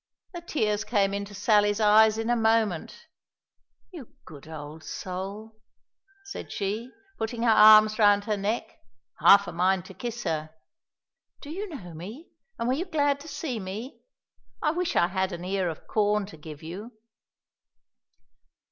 [0.33, 3.05] The tears came into Sally's eyes in a moment.
[3.93, 5.61] "You good old soul,"
[6.25, 8.79] said she, putting her arms round her neck,
[9.19, 10.55] half a mind to kiss her,
[11.39, 14.01] "do you know me, and were you glad to see me?
[14.59, 16.93] I wish I had an ear of corn to give you."